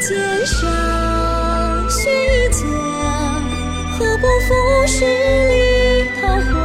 [0.00, 0.70] 肩上，
[1.90, 2.62] 雪一江，
[3.98, 4.54] 何不负
[4.86, 6.56] 十里桃花？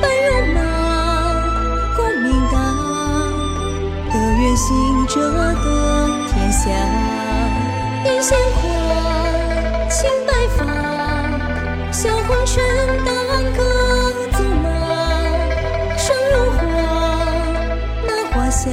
[0.00, 0.58] 半戎马，
[1.96, 2.54] 功名大，
[4.12, 4.66] 得愿行
[5.06, 5.64] 者得
[6.28, 6.60] 天下。
[8.04, 8.60] 眼线宽，
[9.88, 10.60] 青白发，
[11.92, 12.52] 销魂穿
[13.04, 13.08] 当
[13.56, 13.58] 歌
[14.32, 14.66] 纵马，
[15.96, 16.60] 生如花，
[18.08, 18.66] 那花香。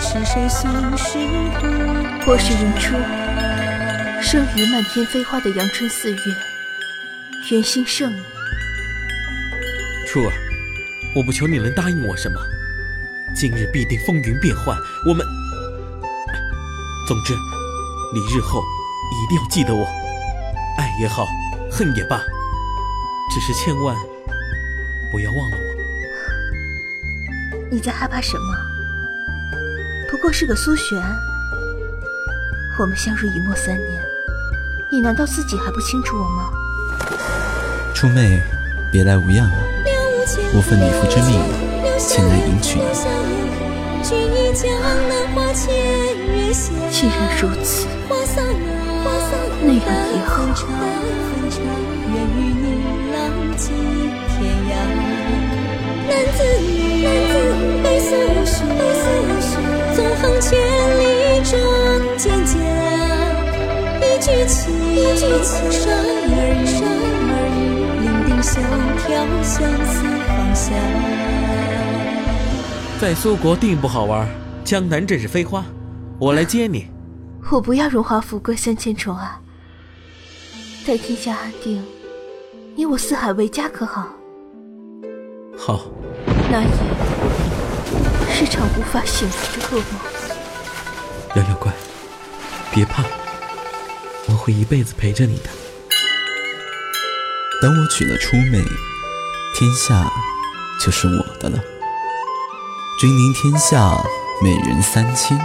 [0.00, 1.18] 是谁心事
[2.28, 2.94] 独我是云初，
[4.20, 6.18] 生于漫天飞花的阳春四月，
[7.50, 8.20] 元兴圣女。
[10.06, 10.32] 初儿，
[11.16, 12.38] 我不求你能答应我什么，
[13.34, 15.26] 今日必定风云变幻，我们……
[17.08, 17.32] 总之，
[18.12, 19.86] 你日后一定要记得我，
[20.76, 21.26] 爱也好，
[21.72, 22.20] 恨也罢，
[23.32, 23.96] 只是千万
[25.10, 25.62] 不要忘了我。
[27.70, 28.54] 你在害怕什么？
[30.10, 31.02] 不过是个苏璇。
[32.80, 34.00] 我们相濡以沫三年，
[34.88, 36.48] 你难道自己还不清楚我吗？
[37.92, 38.40] 初妹，
[38.92, 39.58] 别来无恙啊！
[40.54, 41.40] 我奉李父之命
[41.98, 42.84] 前来迎娶你。
[46.92, 47.88] 既然如此，
[49.60, 49.82] 那样
[50.14, 50.46] 也好。
[56.08, 57.02] 男子女，
[57.82, 58.56] 悲思无数，
[59.96, 60.56] 纵横千
[61.00, 61.02] 里
[64.48, 66.00] 一句情，伤儿
[66.64, 66.80] 语，
[68.00, 68.08] 伶
[68.40, 68.64] 仃香
[68.96, 69.06] 飘，
[69.42, 69.54] 相
[69.84, 69.92] 思
[70.26, 70.72] 放下。
[72.98, 74.26] 在苏国定不好玩，
[74.64, 75.62] 江南正是飞花，
[76.18, 76.86] 我来接你。
[77.50, 79.38] 我不要荣华富贵三千重啊！
[80.86, 81.84] 待天下安定，
[82.74, 84.08] 你我四海为家，可好？
[85.58, 85.84] 好。
[86.50, 86.68] 那也
[88.32, 89.84] 是场无法醒来的噩梦。
[91.36, 91.70] 瑶瑶乖，
[92.72, 93.04] 别怕，
[94.28, 95.50] 我会一辈子陪着你的。
[97.60, 98.62] 等我娶了初妹，
[99.54, 100.10] 天下
[100.80, 101.58] 就是我的了。
[103.00, 103.96] 君临天下，
[104.42, 105.38] 美人三千，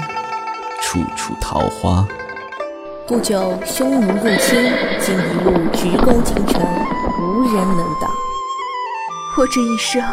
[0.81, 2.07] 处处桃花。
[3.07, 6.59] 不久匈奴入侵，竟一路鞠躬尽瘁，
[7.19, 8.09] 无人能挡。
[9.37, 10.03] 我这一生。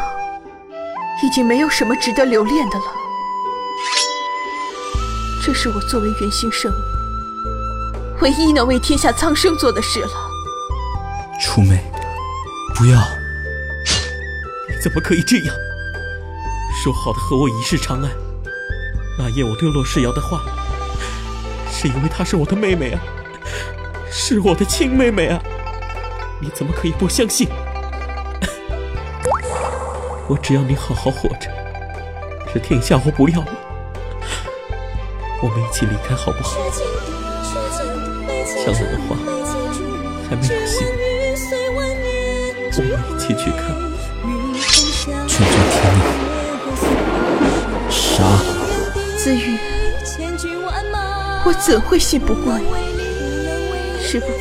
[1.22, 2.84] 已经没有什么值得留恋的了。
[5.44, 6.89] 这是我作为元星圣女，
[8.20, 10.08] 唯一能为天下苍生做的事了。
[11.40, 11.82] 楚妹，
[12.74, 13.00] 不要！
[14.68, 15.54] 你怎么可以这样？
[16.82, 18.10] 说好的和我一世长安，
[19.18, 20.42] 那夜我对洛世瑶的话，
[21.70, 23.00] 是因为她是我的妹妹啊，
[24.10, 25.42] 是我的亲妹妹啊！
[26.40, 27.48] 你怎么可以不相信？
[30.28, 31.50] 我只要你好好活着，
[32.54, 33.48] 这天下我不要了。
[35.42, 36.60] 我们一起离开好不好？
[38.46, 39.10] 想我的话
[40.28, 40.74] 还没有信，
[42.76, 43.58] 我们一起去看。
[45.26, 46.04] 劝君听命，
[47.90, 48.12] 杀！
[49.16, 49.38] 子玉，
[51.44, 52.64] 我怎会信不过你？
[54.06, 54.34] 只不过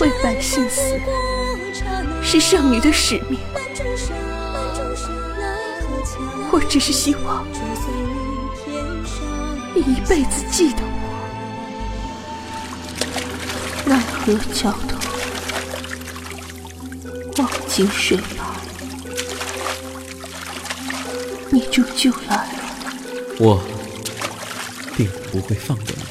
[0.00, 0.80] 为百姓死。
[2.22, 3.38] 是圣女的使命，
[6.52, 7.44] 我只是希望
[9.74, 10.82] 你一辈子记得
[14.22, 14.98] 何桥头
[17.38, 18.54] 忘记水旁，
[21.50, 22.52] 你终究来了。
[23.38, 23.62] 我
[24.96, 26.09] 定不会放过你。